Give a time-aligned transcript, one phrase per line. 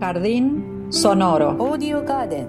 [0.00, 1.56] Jardín sonoro.
[1.58, 2.46] Audio Garden.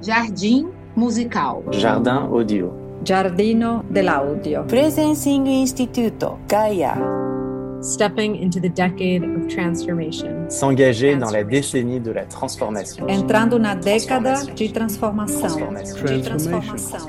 [0.00, 1.62] Jardim musical.
[1.70, 2.72] Jardin audio.
[3.04, 4.64] Giardino dell'audio.
[4.64, 6.38] Presencing Instituto.
[6.48, 6.96] Gaia.
[7.82, 10.48] Stepping into the decade of transformation.
[10.48, 13.06] S'engager dans la décennie de la transformation.
[13.06, 15.40] Entrando na década de transformação.
[15.40, 16.04] Transformation.
[16.06, 17.06] De transformação.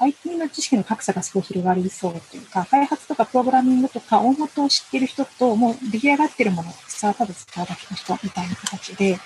[0.00, 9.18] IT の知識の格差がすごい広がりそうというか、開発とかプログラミングとか大元を知ってる人と、もう出来上がってるものをスタートアップ使うだけの人みたいな形で、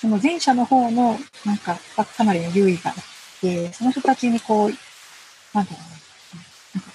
[0.00, 2.96] その前者の方のなんかかなりの優位があっ
[3.40, 4.70] て、その人たちにこう、
[5.52, 6.36] なんだろう、
[6.74, 6.90] なんか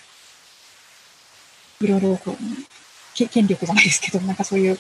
[1.82, 2.38] いろいろこう、
[3.28, 4.80] 権力じゃないですけど、なんかそういう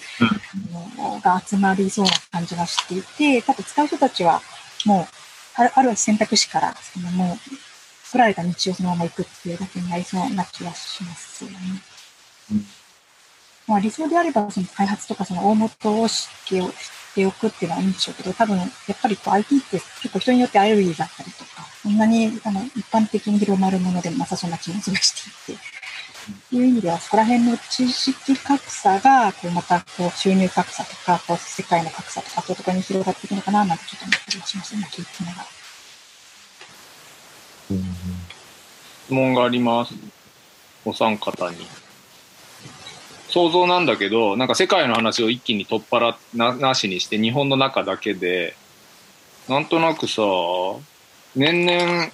[1.02, 4.41] のが集まりそうな感じがしていて、多分使う人たちは
[4.85, 5.07] もう、
[5.55, 7.70] あるある選択肢から、そのもう、
[8.11, 11.57] 作られた道をそのまま行くっていうだけになりそうな気がしますよね。
[12.51, 12.65] うん
[13.67, 16.73] まあ理想であれば、その開発とかその大元を知ってお知っ
[17.15, 18.70] ておくっていうのはいいんでしょうけど、多分やっ
[19.01, 35.60] ぱりこう IT って結構人によってアレルギーがあったりとか、そんなにあの一般的に広まるものでもなさそうな気もするしていて、いう意味では、そこら辺の知識格差が、こうまたこう収入格差とか、こう世界の格差とか、そういうところに広がっていくのかななんてちょっと思ったりしますね、聞いてながら。
[39.05, 39.94] 質問があります。
[40.86, 41.58] お三方に。
[43.30, 48.55] 想像なんだけど、なんか世界の話を一気に取っ払ななしにして、日本の中だけで、
[49.48, 50.22] なんとなくさ、
[51.36, 52.10] 年々、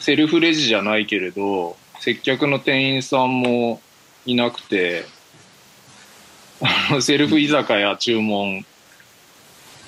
[0.00, 3.80] セルフレジじゃないけれど、接客の店員さんも
[4.26, 5.06] いなくて、
[7.00, 8.64] セルフ居酒屋注文。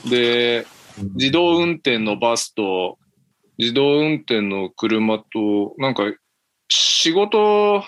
[0.07, 0.67] で、
[1.15, 2.99] 自動運転のバスと、
[3.59, 6.05] 自動運転の車と、なんか、
[6.69, 7.83] 仕事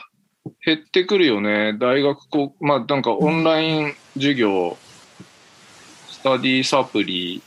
[0.65, 1.77] 減ってくるよね。
[1.79, 4.77] 大学こ、まあなんかオンライン授業、
[6.09, 7.43] スタディサプリ。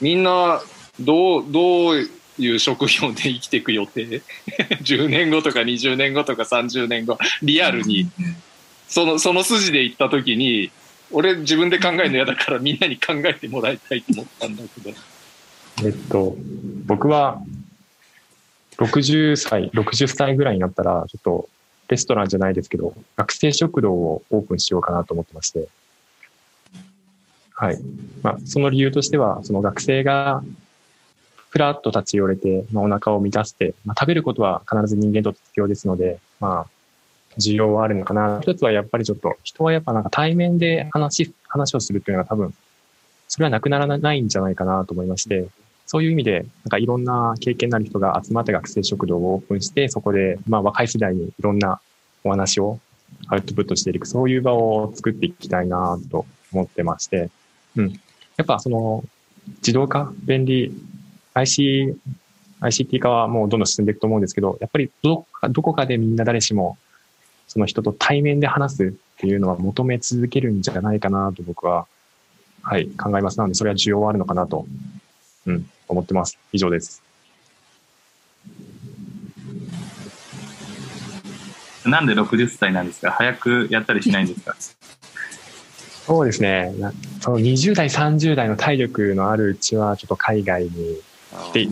[0.00, 0.62] みんな、
[0.98, 2.08] どう、どう
[2.38, 4.22] いう職業で生きていく予定
[4.82, 8.08] ?10 年後とか20年後とか30年後、リアルに。
[8.88, 10.70] その、その筋で行った時に、
[11.10, 14.96] 俺自分で考えるの嫌だからみんなに考えてもらいたいと思ったんだけど。
[15.84, 16.36] えっと、
[16.86, 17.42] 僕は
[18.76, 21.48] 60歳、60歳ぐらいになったら、ちょっと
[21.88, 25.68] レストランじゃないですけど、学生食堂をオープンしようかなと思ってまして。
[27.54, 27.78] はい。
[28.22, 30.42] まあ、その理由としては、その学生が
[31.50, 38.40] ふらっと立ち寄れて、まあ、お腹を満たして、まあ、食べることは必ず人間と必要ですので、まあ、需要はあるのかな。
[38.42, 42.54] 一つはやっぱりちょっと、人はやっぱなんか対面で話、話をするっていうのは多分、
[43.28, 45.46] それはなくならないんじゃないかなと思いまして、
[45.92, 51.82] そういう意味で、なんかいろんな経験のある人が集まって学生食堂をオープンして、そこで、まあ若い世代にいろんな
[52.24, 52.80] お話を
[53.26, 57.28] アウトプットしていく、そういう場を作っていきたいなと思ってまして、
[57.76, 57.90] うん。
[57.90, 59.04] やっぱその、
[59.58, 60.72] 自動化、便利、
[61.34, 61.94] IC、
[62.62, 66.78] ICT 化はもうどんどん進んでいくと思うんですけど、やっぱりどこかどこかでみんな誰しも、
[67.48, 71.86] その人と対面で話すっていうのは求め続けるんじゃないかなと僕は、
[72.62, 73.36] はい、考えます。
[73.36, 74.64] なので、それは需要はあるのかなと、
[75.46, 76.38] うん、思ってます。
[76.52, 77.02] 以上です。
[81.84, 83.10] なんで60歳なんですか？
[83.10, 84.54] 早くやったりしないんですか？
[86.06, 86.72] そうですね。
[86.78, 90.70] なその20代、30代の体力のあるうちは、ちょっと海外に
[91.52, 91.68] で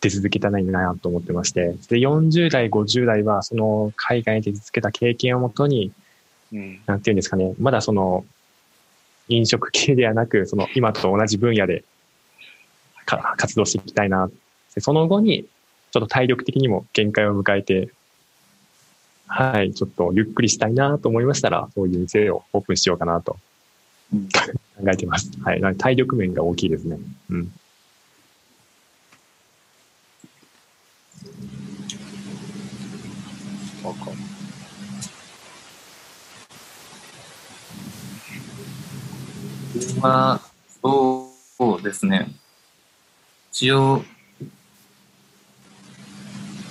[0.00, 5.92] 出続けたらいいなと思ってまして、で、40代、50代は、その海外に出続けた経験をもとに、
[6.52, 6.80] うん。
[6.86, 8.24] なんていうんですかね、まだその、
[9.28, 11.86] 飲食系ではなく、その今と同じ分野でか
[13.06, 14.30] 活動していきたいな。
[14.74, 15.46] でその後に、
[15.90, 17.90] ちょっと体力的にも限界を迎えて、
[19.26, 23.36] はい、ちょっとゆっくりしたいなと思いましたら、そういう店をオープンしようかなと
[24.12, 25.30] うん考えてます。
[25.42, 26.98] はい、な体力面が大きいですね。
[27.30, 27.52] うん。
[33.82, 34.16] わかる。
[39.74, 40.40] 自分は、
[40.82, 41.30] そ
[41.78, 42.28] うですね。
[43.52, 44.02] 一応、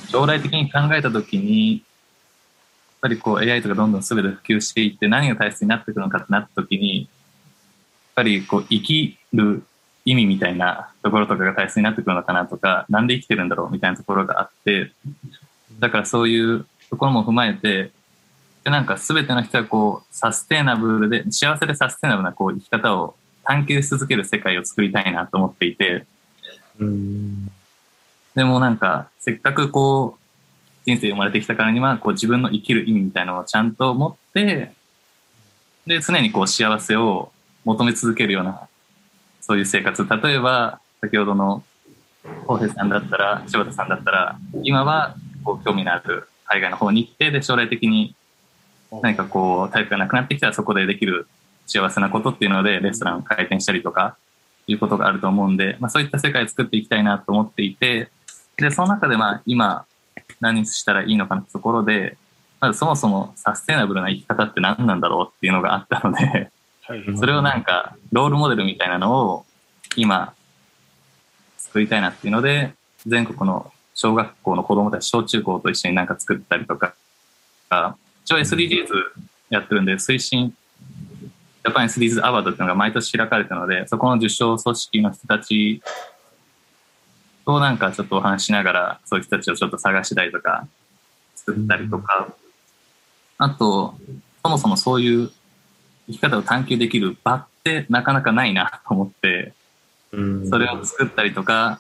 [0.10, 1.84] 将来的に考えたときに、やっ
[3.02, 7.08] ぱりこう AI とかどんどん全て普及していって何が大切になってくるのかってなったときに、やっ
[8.16, 9.64] ぱりこう生きる
[10.06, 14.92] 意味みたいなところとかが大切になってくるのかなとか、なんで生きてるんだろうみたいなところがあって、
[15.80, 17.92] だからそういうところも踏まえて、
[18.64, 26.08] でなんか全ての人がこうサステナブルで、幸せでサステナブルなこう生き方を探求し続ける世界を作りたいなと思っていて、
[28.36, 30.22] でもなんか、せっかくこう、
[30.86, 34.74] 人生生まれてきたからには、こう自分の生きる意味みたいなのをちゃんと持って、
[35.86, 37.32] で、常にこう幸せを
[37.66, 38.68] 求め続けるような、
[39.42, 40.08] そういう生活。
[40.08, 41.64] 例えば、先ほどの、
[42.48, 48.16] 大平さんだったら、柴田さんだったら、今は、こう、興味のある海外の方に行って、で、将来的に
[49.02, 51.28] 何かこう、タイプがなくなってきたらそこでできる
[51.66, 54.18] 幸せなことっていうので、レストランを開店したりとか、
[54.68, 58.10] いうことがあると思うんで、まあそういった世界を作っていきたいなと思っていて、
[58.58, 59.86] で、その中でまあ今、
[60.40, 62.18] 何したらいいのかなってところで、
[62.60, 66.52] まずそもそもサステナブルな生き方って何なんだろうっていうのがあったので、
[67.18, 69.46] それをなんか、ロールモデルみたいなのを
[69.96, 70.34] 今、
[71.58, 72.74] 作りたいなっていうので、
[73.06, 76.94] 全国の小学校の子供たち、小中高と一緒になんか作ったりとか、
[78.26, 78.88] 一応 SDGs
[79.50, 80.54] やってるんで、推進、
[81.64, 85.82] ジャパン SDGs アワードっていうのが毎年開かれてるので、そこの受賞組織の人たち
[87.46, 90.68] となんかちょっとお話ししながら、そういう人たちをちょっと探したりとか、
[91.36, 92.34] 作ったりとか、
[93.38, 93.96] あと、
[94.44, 95.32] そもそもそういう
[96.08, 99.54] 生き方を探求できる場ってなかなかないなと思って、
[100.12, 101.80] それを作ったりとか、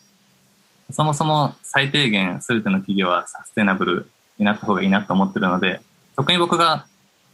[0.92, 5.82] そもそも最低限全ての企業はサステナブルになった方がいいなと思ってるので、
[6.16, 6.86] 特に僕が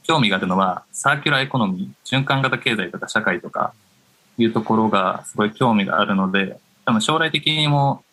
[0.07, 3.74] 興味があるのはサーキュラーエコノミー、循環型経済とか社会とか
[4.38, 8.04] いうところがすごい興味があるので、多分将来的にも、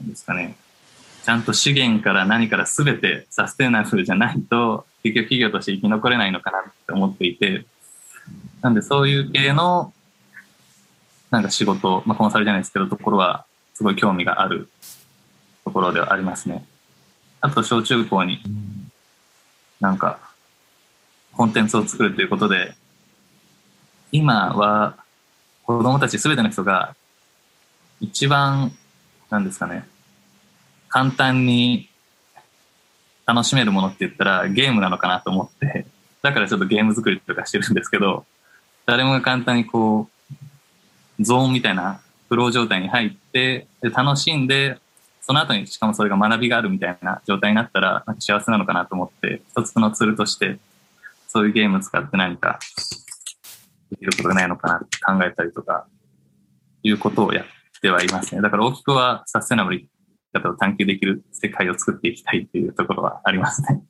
[0.00, 0.56] なんですかね、
[1.24, 7.64] ちゃんと資源から何から全てサステナブルじゃないと、結局企業として生き残れないのかなって思っていて、
[8.60, 9.92] なんでそういう系の
[11.30, 13.44] なんか仕事、まあ、コンサルじゃないですけど、ところは
[13.74, 14.68] すごい興味がある
[15.64, 16.64] ところではありますね。
[17.40, 18.42] あと、小中高に
[19.80, 20.31] なんか
[21.32, 22.74] コンテンツを作るということで、
[24.10, 24.96] 今は
[25.64, 26.94] 子供たちすべての人が
[28.00, 28.72] 一番、
[29.30, 29.86] なんですかね、
[30.88, 31.88] 簡単に
[33.26, 35.86] 楽しめるものって言ったらゲームなのかなと思って、
[36.20, 38.26] だからちょっとゲーム作りとかしてるんですけど、
[38.86, 40.08] 誰もが簡単にこ
[41.18, 44.78] う、ゾーンみたいなフロー状態に入って、で楽しんで、
[45.22, 50.58] その後にしかもそれが学びがあるみたいな状態になったら、幸せなのかなと思って、一つのツールとして、
[51.32, 52.58] そういうゲームを使って何か
[53.90, 55.86] できることがないのかなって考えたりとか、
[56.82, 57.44] いうことをやっ
[57.80, 58.42] てはいますね。
[58.42, 59.90] だから大きくはサステナブル生き
[60.42, 63.82] 方を探求できる世界を作っていきたいっていうところはありますね。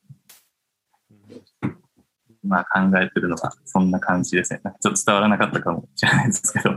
[2.44, 4.60] まあ考えてるのはそんな感じですね。
[4.62, 6.70] なんかちょっと伝わらなかったかもしれないですけど。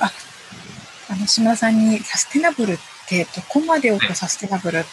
[0.00, 0.10] あ、
[1.12, 4.84] あの、島さんにサステナブルってどこまでをサステナブルっ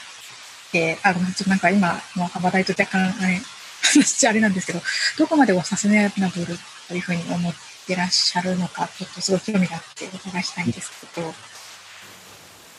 [0.71, 3.39] て、あの、ちょっとなんか今、もう話題と若干、あれ、
[3.81, 4.81] 話あれなんですけど、
[5.18, 7.54] どこまでをサステナブルというふうに思っ
[7.88, 11.33] てらっしゃるのか、ちょっとすごい興味があってお伺いしたいんですけど。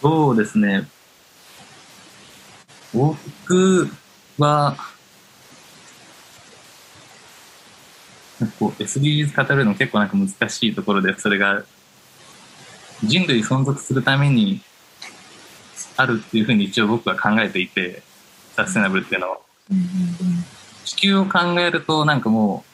[0.03, 0.87] そうですね。
[2.93, 3.91] 僕
[4.39, 4.77] は、
[8.59, 11.65] こう SDGs 語るの結構なんか難しいところで、それが
[13.05, 14.61] 人類存続するために
[15.97, 18.02] あるっていうふうに一応僕は考えていて、
[18.56, 19.43] サステナブルっていうのを。
[20.85, 22.64] 地球を考えるとなんかも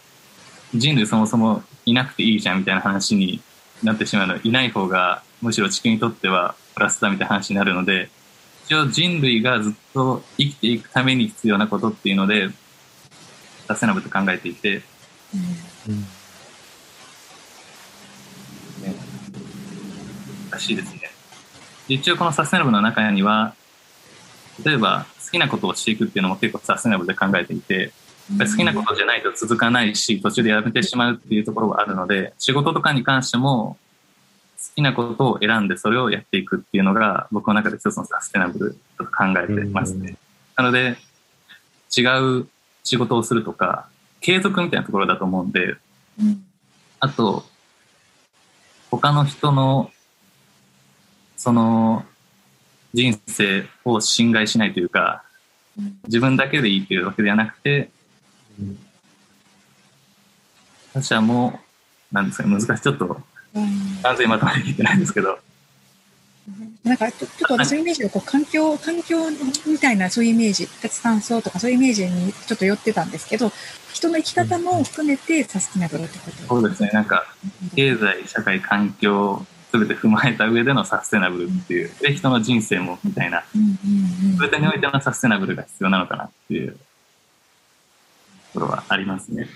[0.75, 3.41] う人類そもそもいなくていいじゃんみたいな話に
[3.83, 4.39] なってしまうの。
[4.43, 8.11] いない方がむしろ地球にとってはプラスだみたいな話になるので
[8.65, 12.49] 一応人類がずっと生きていくために必要なことっていうので
[13.69, 14.83] サステナブルと考えていて、ね、
[20.57, 21.01] らしいですね。
[21.89, 23.55] で一応このサステナブルの中には
[24.65, 27.93] 例えば好きなことをしていくっていうのも結構サステナブルで考えていて
[28.39, 33.77] 好きなことじゃないと続かないし途中でやめてしまうっていうところがあるので仕事とかに関しても
[34.59, 40.17] 好きなことを選んでそれをやっていくっていうのが僕の中で一つのサステナブルと考えてますね。
[40.57, 40.97] なので
[41.97, 42.03] 違
[42.41, 42.49] う
[42.83, 43.89] 仕事をするとか
[44.21, 45.77] 継続みたいなところだと思うんで、
[47.01, 47.45] あと
[48.91, 49.91] 他の人の
[51.37, 52.05] その
[52.95, 55.23] 人生を侵害しないというか
[56.07, 57.91] 自分だけでいいというわけではなくて
[60.93, 61.61] 他者も
[62.11, 63.21] なんですか難しいちょっと
[64.03, 65.39] 完全にまとまりきってないんですけど。
[66.85, 69.17] なんかちょっと私のイメージがこう環境、環境
[69.67, 73.51] みたいなそういうイメージ、脱炭素とかそういうイメージにちょっと寄ってたんですけど、
[73.93, 76.91] 人の生き方も含めてサステナブルってことそうですね。
[76.93, 77.27] なんか、
[77.75, 79.45] 経済、社会、環境、
[79.79, 86.79] すべて踏まえた上でのサステナブルっていう、で、人の人生もみたいな、すべてにおいてのサステナブルが必要なのかなっていうと
[88.55, 89.49] ころはありますね。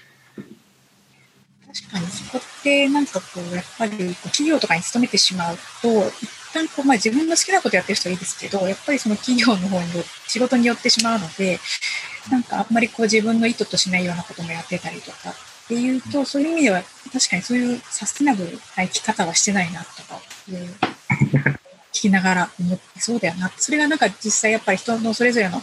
[1.72, 11.58] 確かにそこってなんかこう、やっぱり企業とかに勤めてしまうと、一旦こう、まあ自分の好きなことやってる人はいいですけど、やっぱりその企業の方によ仕事によってしまうので、
[12.30, 15.34] なんかあんまりこう自分の意図としないようなこともやってたりとかっ
[15.70, 20.20] ていうと、そういう意味では確かにそういうサステナブルな生き方はしてないなとか、
[21.92, 23.52] 聞きながら思って、そうだよな。
[23.56, 25.62] それがなんか実際やっぱり人のそれぞれの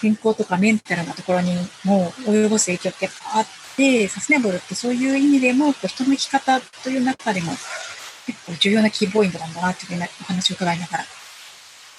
[0.00, 3.46] 健康とかメンタルなところにも及ぼす影響ってやっぱあっ
[3.76, 7.52] て、サステナブルってそういう意味でも、こう人の生き方という中でも
[8.26, 11.04] 結構重要なキーポイントなんだなっていうお話を伺いながら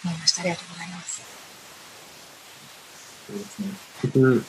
[0.04, 0.42] 思いました。
[0.42, 1.22] ありがとうございます。
[3.28, 3.68] そうですね。
[4.02, 4.46] 結局、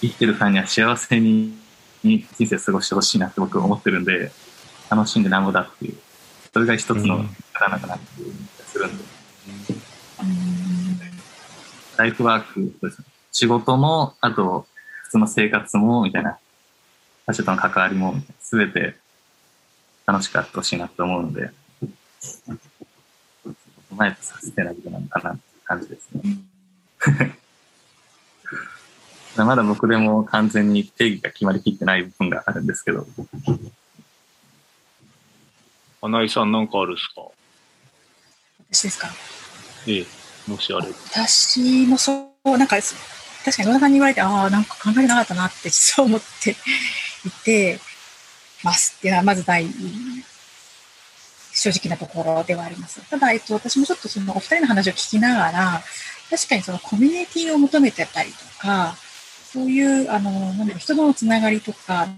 [0.00, 1.65] 生きてる間には幸せに
[2.02, 4.30] に人生過ごしてほしいなって僕は思ってるんで、
[4.90, 5.96] 楽しんでなんぼだっていう、
[6.52, 7.16] それが一つの
[7.52, 9.06] 方なのかなっていう気がするんで、うん
[11.96, 14.66] ライフワークそうですね、仕事も、あと、
[15.04, 16.38] 普通の生活も、みたいな、
[17.26, 18.96] 他者との関わりも、すべて
[20.06, 21.50] 楽しくあってほしいなと思うので、
[22.42, 22.58] 踏
[23.96, 26.22] まえてサステナブルなのかなって感じですね。
[29.44, 33.06] まだ僕でも完全に定義が決まりきってない部分があるんですけど、
[36.00, 37.22] 花井さんなんかあるっすか？
[38.72, 39.08] 私ですか？
[39.86, 40.06] ええ、
[40.46, 40.94] もしあれば。
[41.10, 42.76] 私もそう、なんか、
[43.44, 47.78] 確かに野田さんに言われて、ああ、なんか考えてなかったなって実は思っていて
[48.64, 49.72] ますっていうのは、まず第一
[51.52, 53.00] 正直なところではあります。
[53.08, 55.82] ただ、えっと、私もちょっとそのお二人の話を聞きながら、
[56.28, 58.96] 確かにそのコミュニティを求めてたりとか、
[59.52, 62.08] そういう、あの、なんだろう、人とのつながりとか、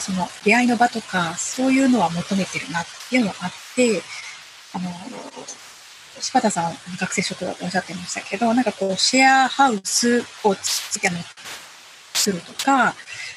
[0.00, 4.02] その出会いの場とか、そういうのは求めてるなっていうのがあって、
[4.72, 4.90] あの、
[6.18, 11.18] 柴田さん、学生職だとおっしゃってましたけど、なんかこう、シェアハウスをつあの
[12.14, 12.94] するとか、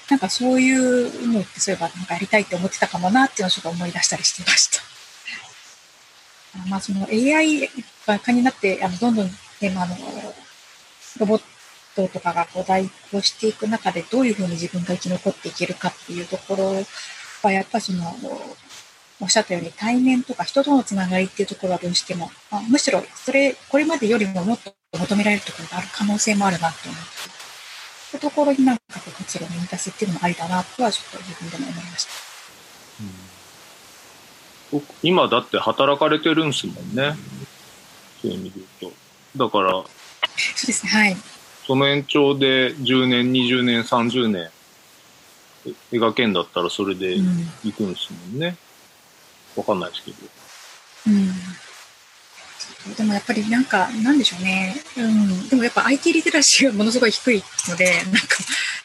[0.10, 4.84] なんかそういうのって、そういえばなんかやりたいって思ってたかもなっていうのをちょっと思い出したりしてました。
[6.58, 7.70] あまあ、その AI
[8.06, 9.96] が可になって、あのどんどん、ねまあ、あの
[11.20, 11.55] ロボッ
[11.96, 16.84] トとかがこう代行していく中で、どういうふうに自分が生き残っていけるかっていうところ
[17.42, 18.16] は、やっぱりその、
[19.22, 27.06] おっしゃったように対面とか人とのつながりっていうところはどうしても、まあ、むしろそれ、これまでよりももっと求められるところがある可能性もあるなと思って、
[28.12, 32.12] そういうところになんかこう活路を見出すっていうのもありだなとはちょっと自分でも思いました。
[34.72, 37.16] 僕今だって働かれてるんすもんね。
[38.22, 38.94] そういう意味で言う
[39.38, 39.46] と。
[39.46, 39.86] だから、そ
[40.64, 41.18] うですね、はい。
[41.66, 44.50] その延長で10年、20年、30年
[45.66, 47.48] え描けんだったらそれでうん。
[47.64, 48.56] 行くんですもんね。
[49.56, 50.18] わかんないですけど。
[51.08, 52.96] うん。
[52.96, 54.76] でもやっぱりなんか、なんでしょうね。
[54.98, 55.50] うん。
[55.50, 58.20] でもやっぱ IT リテラシーがものすごい低いので、なんか、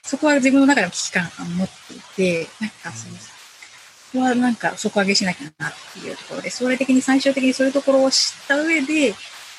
[0.03, 3.31] そこは自分の中でも危機感を持っていて、なんかその、そ
[4.13, 9.15] こはなんか底上げしなきゃなっていうところで、将来的に最終的にそういうところを知った上で、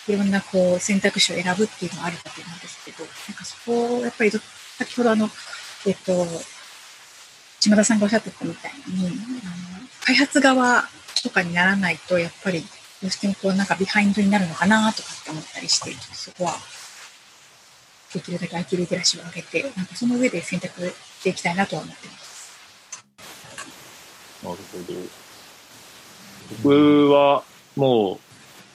[0.07, 2.80] いろんなこう選択肢を選ぶっていうのはあるかと思うんです
[3.71, 5.29] こをやっぱり先ほどあの、
[5.87, 6.25] えっと、
[7.59, 9.15] 島田さんがおっしゃってたみたいに、あの
[10.05, 10.83] 開発側
[11.23, 12.61] とかにならないと、やっぱり
[13.01, 16.53] どうしてもこうなんかビハインドになるのかなとかって思ったりして、そこは
[18.13, 22.51] できるだけ IT リテラシーを上げて、なんかその上で選択していきたいなとは思ってます。
[24.43, 24.99] なるほど。
[26.63, 27.43] 僕は
[27.75, 28.19] も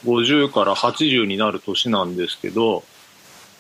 [0.05, 2.85] う50から80になる年なんですけど、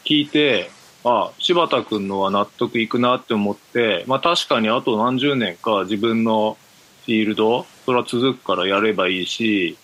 [0.05, 0.71] 聞いて、
[1.09, 6.59] あ、柴田くんのは納得いくなって思って、まあ確かにあと何十年か自分の
[7.05, 9.79] フィールド、それは続くからやればいいし、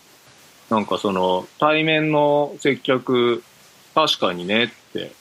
[0.69, 3.45] なんかその対面の接客、
[3.95, 5.13] 確かにねって、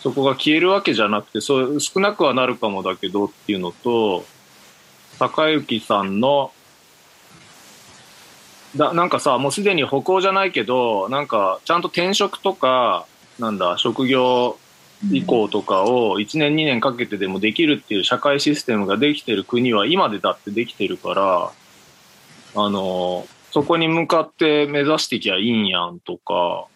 [0.00, 4.26] そこが消えるわけじゃなくて、そう少なくはなるかもだけどっていうのと、
[5.18, 6.52] 高之さんの
[8.76, 13.06] だなんかさもうすでに歩行じゃないけどなんかちゃんと転職とか
[13.38, 14.58] なんだ職業
[15.10, 21.52] 移行とかを1年2年かけてでもできるっていう社会システムができてる国は今でだってできてるから
[22.62, 26.66] あのそこに向かって目指してきゃいいんやんとか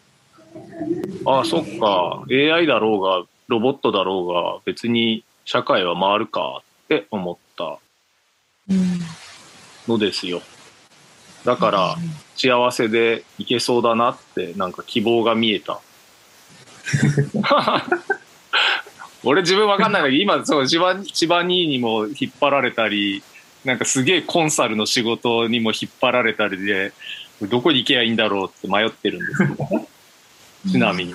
[1.26, 7.78] ああそっか AI だろうがロボットだろうが別に社会は回るかって思った。
[9.88, 10.42] のですよ。
[11.44, 11.96] だから、
[12.36, 15.80] 幸せでいけそうだなって、なんか希望が見えた。
[19.24, 23.22] 俺自分わかんないんだけど、今、そう、千葉、千葉兄にも引っ張られたり、
[23.64, 26.92] なんかすげえコンサルの仕事にも引っ張られたりで、
[27.42, 29.88] どこに行けばいいんだろうって迷ってるんですけど、
[30.70, 31.14] ちなみに。